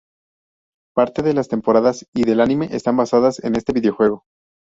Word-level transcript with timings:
Parte 0.95 1.21
de 1.21 1.35
las 1.35 1.47
temporadas 1.47 2.07
y 2.15 2.23
del 2.23 2.41
anime 2.41 2.69
están 2.71 2.97
basadas 2.97 3.37
en 3.43 3.55
este 3.55 3.71
videojuego. 3.71 4.23